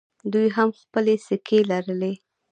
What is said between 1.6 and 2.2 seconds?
لرلې